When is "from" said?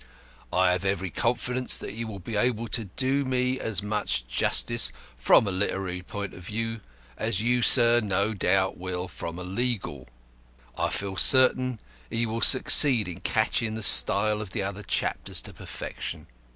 5.15-5.45, 9.07-9.37